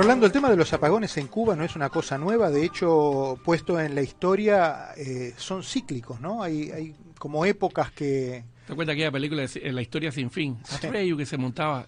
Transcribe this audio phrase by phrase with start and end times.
[0.00, 3.38] Rolando, el tema de los apagones en Cuba no es una cosa nueva, de hecho,
[3.44, 6.42] puesto en la historia, eh, son cíclicos, ¿no?
[6.42, 8.42] Hay, hay como épocas que...
[8.66, 10.56] ¿Te cuenta aquella película de La historia sin fin?
[10.64, 10.88] Sí.
[10.88, 11.86] que se montaba.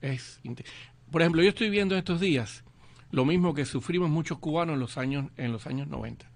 [0.00, 0.40] Es,
[1.10, 2.62] por ejemplo, yo estoy viendo estos días
[3.10, 6.26] lo mismo que sufrimos muchos cubanos en los años, en los años 90.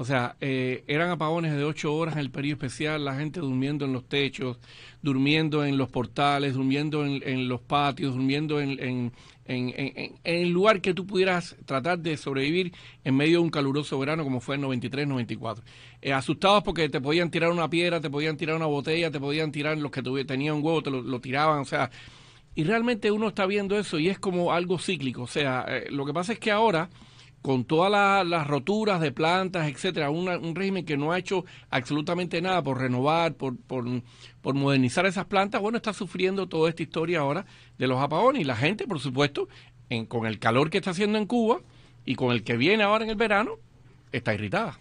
[0.00, 3.84] O sea, eh, eran apagones de ocho horas en el periodo especial, la gente durmiendo
[3.84, 4.58] en los techos,
[5.02, 9.12] durmiendo en los portales, durmiendo en, los patios, durmiendo en, en,
[9.48, 12.72] en, el lugar que tú pudieras tratar de sobrevivir
[13.02, 15.62] en medio de un caluroso verano como fue el 93-94.
[16.00, 19.50] Eh, asustados porque te podían tirar una piedra, te podían tirar una botella, te podían
[19.50, 21.90] tirar los que tenían un huevo, te lo, tiraban, o sea...
[22.58, 25.22] Y realmente uno está viendo eso y es como algo cíclico.
[25.22, 26.90] O sea, eh, lo que pasa es que ahora
[27.40, 32.60] con todas las roturas de plantas, etcétera, un régimen que no ha hecho absolutamente nada
[32.60, 33.84] por renovar, por, por,
[34.42, 37.46] por, modernizar esas plantas, bueno, está sufriendo toda esta historia ahora
[37.78, 39.48] de los apagones y la gente, por supuesto,
[39.88, 41.60] en, con el calor que está haciendo en Cuba
[42.04, 43.52] y con el que viene ahora en el verano,
[44.10, 44.76] está irritada.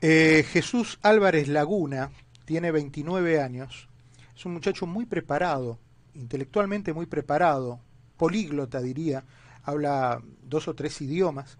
[0.00, 2.10] Eh, Jesús Álvarez Laguna
[2.44, 3.88] tiene 29 años,
[4.36, 5.78] es un muchacho muy preparado,
[6.14, 7.80] intelectualmente muy preparado,
[8.16, 9.24] políglota diría,
[9.62, 11.58] habla dos o tres idiomas.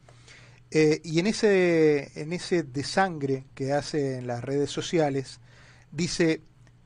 [0.70, 5.40] Eh, y en ese, en ese desangre que hace en las redes sociales,
[5.90, 6.40] dice,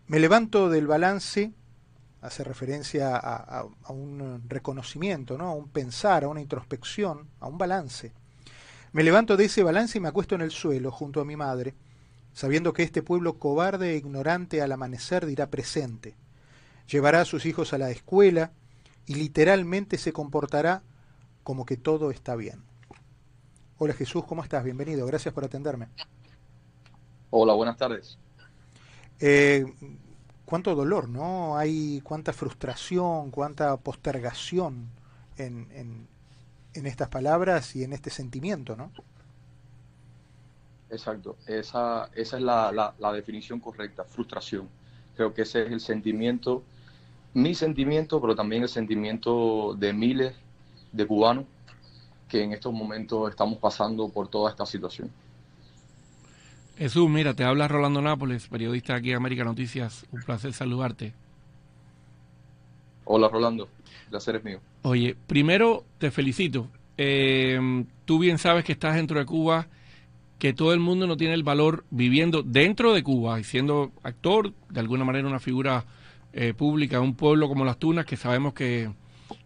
[0.08, 1.52] me levanto del balance,
[2.20, 5.48] hace referencia a, un reconocimiento, ¿no?
[5.48, 8.12] a un pensar, a una introspección, a un balance.
[8.92, 11.74] Me levanto de ese balance y me acuesto en el suelo junto a mi madre,
[12.32, 16.16] sabiendo que este pueblo cobarde e ignorante al amanecer dirá presente.
[16.88, 18.52] Llevará a sus hijos a la escuela
[19.06, 20.82] y literalmente se comportará
[21.42, 22.62] como que todo está bien.
[23.78, 24.64] Hola Jesús, ¿cómo estás?
[24.64, 25.88] Bienvenido, gracias por atenderme.
[27.30, 28.18] Hola, buenas tardes.
[29.20, 29.66] Eh,
[30.46, 31.58] cuánto dolor, ¿no?
[31.58, 34.88] Hay cuánta frustración, cuánta postergación
[35.36, 35.68] en,
[36.72, 38.92] en, estas palabras y en este sentimiento, ¿no?
[40.88, 44.68] Exacto, esa, esa es la, la, definición correcta, frustración.
[45.16, 46.62] Creo que ese es el sentimiento,
[47.36, 50.34] mi sentimiento, pero también el sentimiento de miles
[50.90, 51.44] de cubanos
[52.30, 55.10] que en estos momentos estamos pasando por toda esta situación.
[56.78, 60.06] Jesús, mira, te habla Rolando Nápoles, periodista aquí en América Noticias.
[60.12, 61.12] Un placer saludarte.
[63.04, 63.68] Hola Rolando,
[64.04, 64.60] el placer es mío.
[64.80, 66.68] Oye, primero te felicito.
[66.96, 69.66] Eh, tú bien sabes que estás dentro de Cuba,
[70.38, 74.54] que todo el mundo no tiene el valor viviendo dentro de Cuba y siendo actor,
[74.70, 75.84] de alguna manera una figura
[76.38, 78.90] eh, pública, un pueblo como Las Tunas, que sabemos que,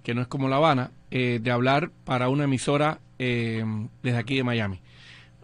[0.03, 3.65] que no es como La Habana, eh, de hablar para una emisora eh,
[4.03, 4.81] desde aquí de Miami.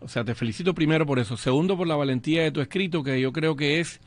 [0.01, 1.37] O sea, te felicito primero por eso.
[1.37, 4.01] Segundo, por la valentía de tu escrito, que yo creo que es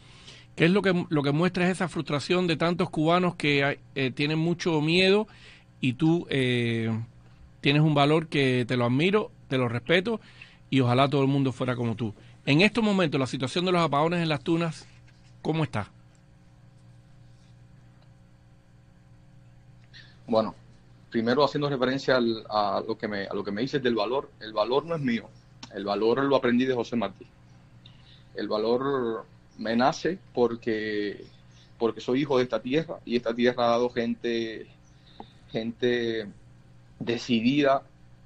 [0.58, 4.12] que es lo que lo que muestra es esa frustración de tantos cubanos que eh,
[4.12, 5.26] tienen mucho miedo
[5.80, 6.28] y tú
[7.62, 10.20] tienes un valor que te lo admiro, te lo respeto
[10.70, 12.14] y ojalá todo el mundo fuera como tú.
[12.46, 14.86] En estos momentos, la situación de los apagones en las tunas,
[15.42, 15.90] ¿cómo está?
[20.30, 20.54] Bueno,
[21.10, 24.54] primero haciendo referencia a, lo que me, a lo que me dices del valor, el
[24.54, 25.28] valor no es mío,
[25.74, 27.26] el valor lo aprendí de José Martí.
[28.36, 29.26] El valor
[29.58, 31.26] me nace porque,
[31.80, 34.68] porque soy hijo de esta tierra y esta tierra ha dado gente,
[35.52, 36.28] gente
[37.00, 37.82] decidida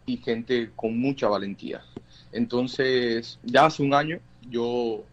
[0.05, 1.85] y gente con mucha valentía.
[2.33, 5.05] Entonces, ya hace un año yo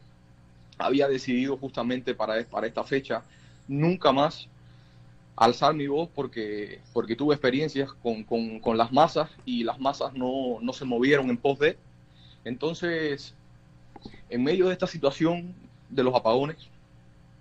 [0.76, 3.22] había decidido justamente para, para esta fecha
[3.68, 4.48] nunca más
[5.40, 10.58] alzar mi voz porque, porque tuve experiencias con, con, las masas y las masas no,
[10.60, 11.78] no, se movieron en pos de.
[12.44, 13.34] Entonces,
[14.28, 15.54] en medio de esta situación
[15.88, 16.68] de los apagones,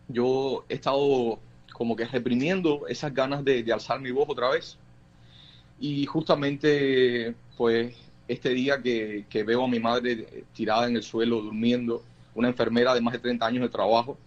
[0.08, 1.40] yo he estado
[1.74, 4.78] como que reprimiendo esas ganas de, alzar mi voz otra vez.
[5.78, 7.98] Y justamente, pues,
[8.30, 12.02] este día que, que veo a mi madre tirada en el suelo, durmiendo,
[12.34, 14.18] una enfermera de más de 30 años de trabajo,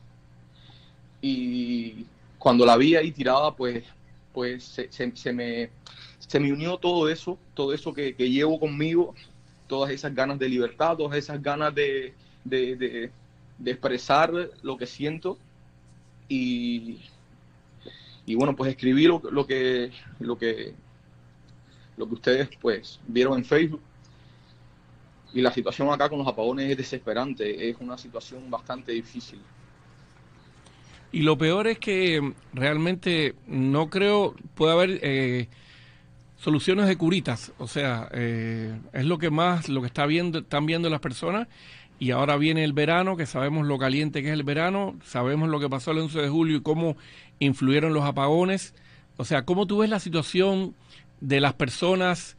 [1.22, 2.04] y
[2.42, 3.84] cuando la vi ahí tirada, pues,
[4.33, 5.71] pues se, se, me,
[6.18, 9.15] se me unió todo eso, todo eso que, llevo conmigo,
[9.68, 13.12] todas esas ganas de libertad, todas esas ganas de, de,
[13.65, 15.39] expresar lo que siento.
[16.28, 16.98] Y,
[18.27, 20.74] y bueno, pues escribí lo, lo, que, lo, que,
[21.97, 23.83] lo que ustedes pues vieron en Facebook.
[25.33, 29.41] Y la situación acá con los apagones es desesperante, es una situación bastante difícil.
[31.12, 35.48] Y lo peor es que realmente no creo puede haber eh,
[36.38, 37.53] soluciones de curitas.
[37.59, 41.48] O sea, eh, es lo que más, lo que está viendo, están viendo las personas.
[41.98, 45.60] Y ahora viene el verano, que sabemos lo caliente que es el verano, sabemos lo
[45.60, 46.97] que pasó el 11 de julio y cómo
[47.38, 48.74] influyeron los apagones.
[49.18, 50.74] O sea, ¿cómo tú ves la situación
[51.22, 52.36] de las personas,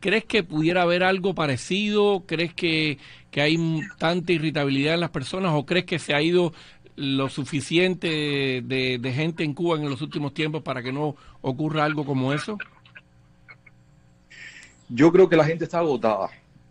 [0.00, 2.24] ¿crees que pudiera haber algo parecido?
[2.26, 2.98] ¿Crees que,
[3.30, 3.58] que hay
[3.98, 6.52] tanta irritabilidad en las personas o crees que se ha ido
[6.98, 12.04] lo suficiente de, gente en Cuba en los últimos tiempos para que no ocurra algo
[12.04, 12.58] como eso?
[14.88, 16.30] Yo creo que la gente está agotada,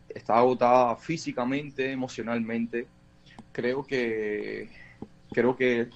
[0.09, 2.88] está agotada físicamente, emocionalmente.
[3.53, 4.69] Creo que
[5.31, 5.88] creo que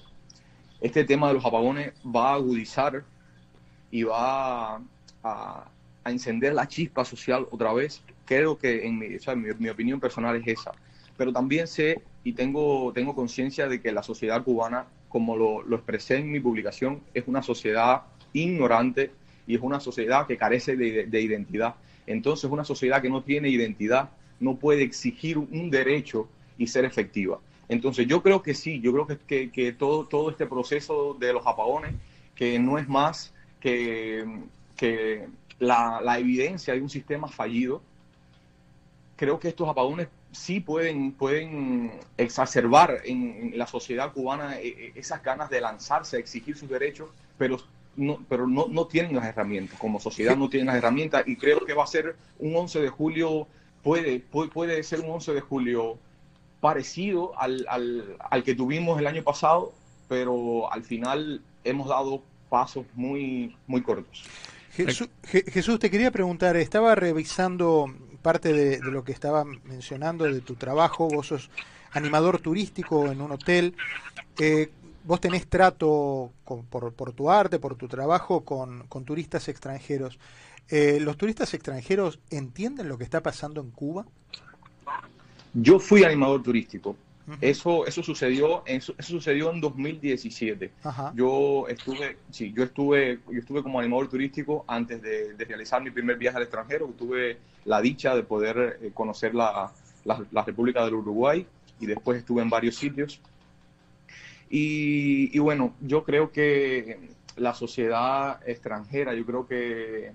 [0.80, 3.04] este tema de los apagones va a agudizar
[3.90, 4.80] y va
[5.22, 5.68] a,
[6.06, 8.02] encender la chispa social otra vez.
[8.24, 9.08] Creo que en mi,
[9.58, 10.72] mi opinión personal es esa.
[11.16, 15.76] Pero también sé y tengo, tengo conciencia de que la sociedad cubana, como lo, lo,
[15.76, 18.02] expresé en mi publicación, es una sociedad
[18.32, 19.10] ignorante
[19.46, 21.74] y es una sociedad que carece de, de, identidad.
[22.06, 24.10] Entonces, una sociedad que no tiene identidad
[24.40, 26.28] no puede exigir un derecho
[26.58, 27.40] y ser efectiva.
[27.68, 31.32] Entonces, yo creo que sí, yo creo que, que, que todo, todo este proceso de
[31.32, 31.94] los apagones,
[32.34, 34.24] que no es más que,
[34.76, 35.26] que
[35.58, 37.82] la, la evidencia de un sistema fallido,
[39.16, 45.22] creo que estos apagones sí pueden, pueden exacerbar en, la sociedad cubana eh, eh, esas
[45.22, 47.58] ganas de lanzarse a exigir sus derechos, pero
[47.96, 51.60] no, pero no, no tienen las herramientas, como sociedad no tienen las herramientas y creo
[51.60, 53.46] que va a ser un 11 de julio,
[53.82, 55.98] puede, puede, ser un 11 de julio
[56.60, 59.74] parecido al, al, al que tuvimos el año pasado,
[60.08, 64.24] pero al final hemos dado pasos muy, muy cortos.
[64.72, 70.54] Jesús, Jesús, te quería preguntar, estaba revisando parte de, lo que estaba mencionando de tu
[70.54, 71.50] trabajo, vos sos
[71.92, 73.74] animador turístico en un hotel,
[74.38, 74.70] eh,
[75.04, 76.30] vos tenés trato
[76.70, 80.18] por, por, tu arte, por tu trabajo con, turistas extranjeros.
[80.68, 84.06] Eh, ¿Los turistas extranjeros entienden lo que está pasando en Cuba?
[85.52, 86.96] Yo fui animador turístico.
[87.40, 90.72] Eso, eso sucedió, eso, sucedió en 2017.
[91.14, 96.16] Yo estuve, sí, yo estuve, yo estuve como animador turístico antes de, realizar mi primer
[96.16, 96.86] viaje al extranjero.
[96.98, 99.72] Tuve la dicha de poder eh, conocer la,
[100.04, 101.46] la, República del Uruguay
[101.78, 103.20] y después estuve en varios sitios.
[104.50, 110.12] Y, y, bueno, yo creo que la sociedad extranjera, yo creo que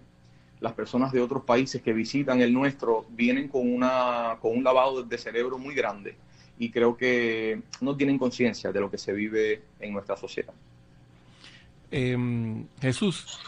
[0.59, 5.03] las personas de otros países que visitan el nuestro vienen con, una, con un lavado
[5.03, 6.15] de cerebro muy grande
[6.59, 10.53] y creo que no tienen conciencia de lo que se vive en nuestra sociedad.
[11.91, 13.39] Em, Jesús,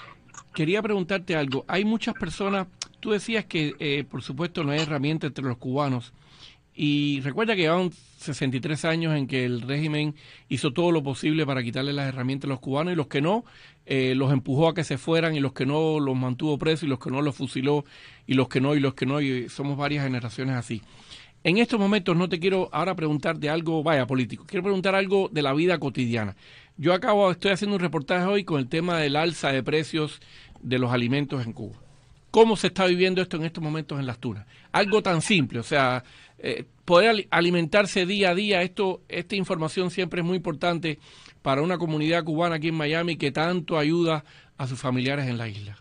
[0.53, 1.65] quería preguntarte algo.
[1.67, 2.67] Hay muchas personas,
[3.00, 6.13] tú decías que eh, por supuesto no hay herramienta entre los cubanos
[6.81, 10.15] y recuerda que llevan 63 años en que el régimen
[10.47, 13.44] hizo todo lo posible para quitarle las herramientas a los cubanos y los que no,
[13.85, 16.88] eh, los empujó a que se fueran y los que no los mantuvo presos y
[16.88, 17.83] los que no los fusiló
[18.27, 20.81] y los que no y los que no y somos varias generaciones así.
[21.44, 25.30] En estos momentos no te quiero ahora preguntar de algo, vaya, político, quiero preguntar algo
[25.31, 26.36] de la vida cotidiana.
[26.77, 30.19] Yo acabo, estoy haciendo un reportaje hoy con el tema del alza de precios
[30.62, 31.77] de los alimentos en Cuba.
[32.30, 34.45] ¿Cómo se está viviendo esto en estos momentos en las tunas?
[34.74, 36.03] Algo tan simple, o sea,
[36.39, 41.00] eh, poder alimentarse día a día, esto, esta información siempre es muy importante
[41.42, 44.25] para una comunidad cubana aquí en Miami que tanto ayuda
[44.57, 45.77] a sus familiares en la isla.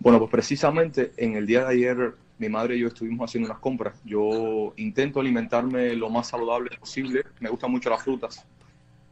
[0.00, 3.60] Bueno, pues precisamente en el día de ayer mi madre y yo estuvimos haciendo unas
[3.60, 3.94] compras.
[4.04, 8.44] Yo intento alimentarme lo más saludable posible, me gustan mucho las frutas.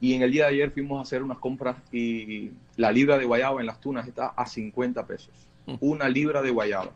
[0.00, 3.24] Y en el día de ayer fuimos a hacer unas compras y la libra de
[3.24, 5.30] guayaba en las tunas está a 50 pesos.
[5.66, 5.74] Mm.
[5.80, 6.90] Una libra de guayaba.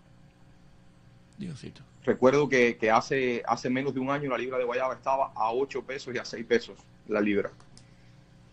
[1.38, 1.82] Diosito.
[2.04, 5.52] Recuerdo que, que, hace, hace menos de un año la libra de guayaba estaba a
[5.52, 7.50] 8 pesos y a 6 pesos la libra.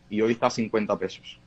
[0.10, 1.40] Y hoy está a 50 pesos.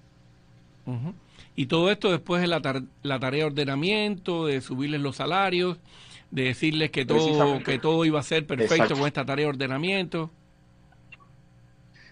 [1.56, 2.61] Y todo esto después de la,
[3.02, 5.78] la tarea de ordenamiento, de subirles los salarios,
[6.35, 10.33] de decirles que todo, que todo iba a ser perfecto con esta tarea de ordenamiento.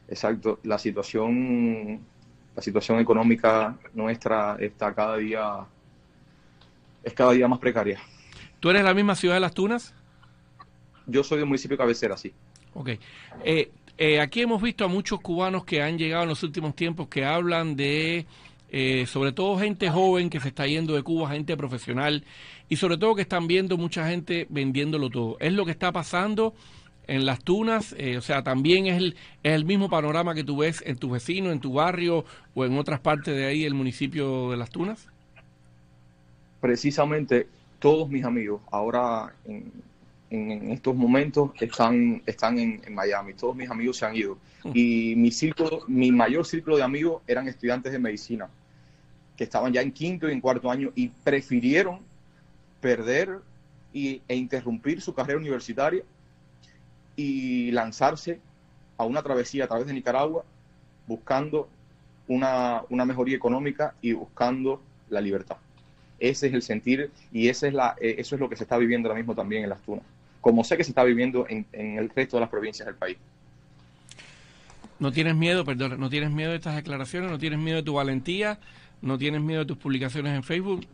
[0.06, 2.00] Exacto, la situación,
[2.54, 5.66] la situación económica nuestra está cada día,
[7.02, 7.98] es cada día más precaria.
[8.60, 9.92] ¿Tú eres la misma ciudad de Las Tunas?
[11.06, 12.32] Yo soy del municipio de Cabecera, sí.
[12.74, 12.90] Ok.
[13.42, 17.08] Eh, eh, aquí hemos visto a muchos cubanos que han llegado en los últimos tiempos
[17.08, 18.24] que hablan de
[18.74, 22.24] eh, sobre todo gente joven que se está yendo de Cuba, gente profesional
[22.70, 25.36] y sobre todo que están viendo mucha gente vendiéndolo todo.
[25.40, 26.54] Es lo que está pasando
[27.06, 30.56] en las tunas, eh, o sea, también es el, es el mismo panorama que tú
[30.56, 32.24] ves en tu vecino, en tu barrio
[32.54, 35.06] o en otras partes de ahí, el municipio de las tunas.
[36.62, 37.48] Precisamente
[37.78, 39.70] todos mis amigos ahora en,
[40.30, 44.70] en estos momentos están, están en, en, Miami, todos mis amigos se han ido mm.
[44.72, 48.48] y mi círculo, mi mayor círculo de amigos eran estudiantes de medicina
[49.36, 52.00] que estaban ya en quinto y en cuarto año y prefirieron
[52.80, 53.38] perder
[53.92, 56.02] y, e interrumpir su carrera universitaria
[57.16, 58.40] y lanzarse
[58.96, 60.44] a una travesía a través de Nicaragua
[61.06, 61.68] buscando
[62.28, 65.56] una, una mejoría económica y buscando la libertad.
[66.18, 69.08] Ese es el sentir y es la, eh, eso es lo que se está viviendo
[69.08, 70.04] ahora mismo también en las Tunas,
[70.40, 73.16] como sé que se está viviendo en, en el resto de las provincias del país.
[74.98, 77.28] ¿No tienes miedo, perdón, no tienes miedo de estas declaraciones?
[77.28, 78.60] ¿No tienes miedo de tu valentía?
[79.02, 80.86] ¿No tienes miedo de tus publicaciones en Facebook?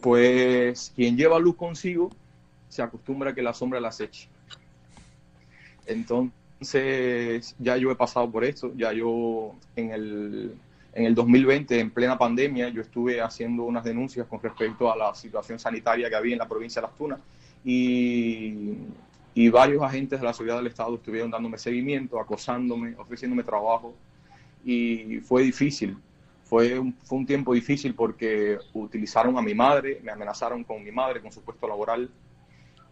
[0.00, 2.10] Pues quien lleva luz consigo
[2.68, 4.28] se acostumbra a que la sombra la aceche.
[5.86, 10.54] Entonces, ya yo he pasado por esto, ya yo en el,
[10.94, 15.12] en el 2020, en plena pandemia, yo estuve haciendo unas denuncias con respecto a la
[15.16, 17.18] situación sanitaria que había en la provincia de Las Tunas
[17.64, 18.74] y,
[19.34, 23.94] y varios agentes de la seguridad del Estado estuvieron dándome seguimiento, acosándome, ofreciéndome trabajo
[24.64, 25.96] y fue difícil.
[26.50, 30.90] Fue un, fue un tiempo difícil porque utilizaron a mi madre, me amenazaron con mi
[30.90, 32.10] madre, con su puesto laboral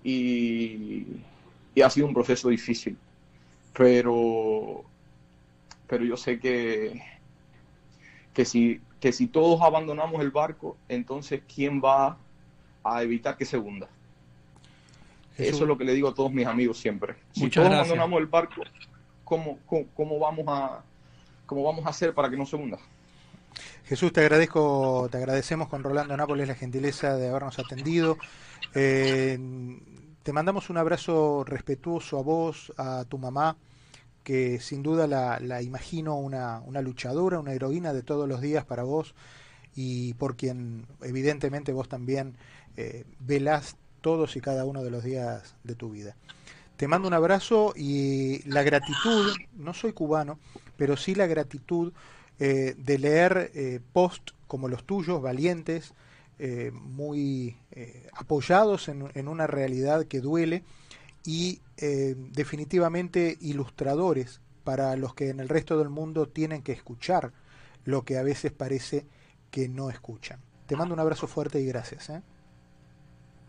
[0.05, 1.05] y,
[1.75, 2.97] y ha sido un proceso difícil.
[3.73, 4.85] Pero,
[5.89, 7.03] pero yo sé que,
[8.33, 12.17] que, si, que si todos abandonamos el barco, entonces ¿quién va
[12.85, 13.89] a evitar que se hunda?
[15.37, 15.55] Jesús.
[15.55, 17.17] Eso es lo que le digo a todos mis amigos siempre.
[17.33, 17.89] Si Muchas todos gracias.
[17.89, 18.63] abandonamos el barco,
[19.25, 20.85] ¿cómo, cómo, cómo vamos a,
[21.45, 22.79] ¿cómo vamos a hacer para que no se hunda?
[23.89, 28.19] Jesús, te agradezco, te agradecemos con Rolando Nápoles la gentileza de habernos atendido.
[28.75, 29.39] Eh,
[30.23, 33.57] te mandamos un abrazo respetuoso a vos, a tu mamá,
[34.23, 38.83] que sin duda la, imagino una, una, luchadora, una heroína de todos los días para
[38.83, 39.15] vos
[39.75, 42.37] y por quien evidentemente vos también
[42.77, 46.15] eh, velás todos y cada uno de los días de tu vida.
[46.77, 50.39] Te mando un abrazo y la gratitud, no soy cubano,
[50.77, 51.95] pero sí la gratitud
[52.39, 55.95] eh, de leer eh, post como los tuyos, valientes,
[56.39, 60.63] eh, muy eh, apoyados en, en, una realidad que duele
[61.25, 67.33] y eh, definitivamente ilustradores para los que en el resto del mundo tienen que escuchar
[67.85, 69.05] lo que a veces parece
[69.51, 70.41] que no escuchan.
[70.67, 72.09] Te mando un abrazo fuerte y gracias.
[72.11, 72.23] ¿eh?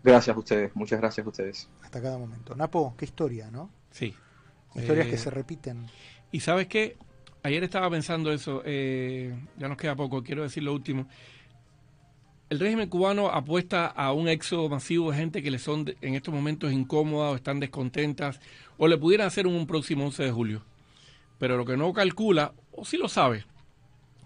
[0.03, 1.69] Gracias a ustedes, muchas gracias a ustedes.
[1.83, 2.55] Hasta cada momento.
[2.55, 3.69] Napo, qué historia, ¿no?
[3.91, 4.15] Sí.
[4.73, 5.85] Historias que se repiten.
[6.31, 6.97] Y sabes qué,
[7.43, 11.07] ayer estaba pensando eso, eh, ya nos queda poco, quiero decir lo último.
[12.49, 16.15] El régimen cubano apuesta a un éxodo masivo de gente que le son de, en
[16.15, 18.39] estos momentos incómodas o están descontentas
[18.77, 20.61] o le pudieran hacer un, un próximo 11 de julio.
[21.37, 23.45] Pero lo que no calcula, o sí lo sabe,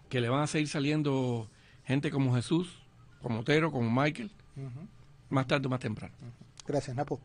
[0.10, 1.50] que le van a seguir saliendo
[1.84, 2.82] gente como Jesús,
[3.22, 4.88] como Otero, como Michael, uh -huh.
[5.30, 6.14] más tarde o más temprano.
[6.22, 6.44] Uh -huh.
[6.66, 7.20] Gracias, Napo.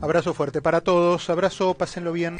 [0.00, 2.36] Abrazo fuerte para todos, abrazo, pásenlo bien.